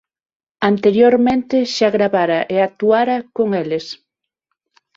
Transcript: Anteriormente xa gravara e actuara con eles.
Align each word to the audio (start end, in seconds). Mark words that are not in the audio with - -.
Anteriormente 0.71 1.57
xa 1.75 1.89
gravara 1.95 2.39
e 2.53 2.55
actuara 2.59 3.17
con 3.35 3.47
eles. 3.63 3.85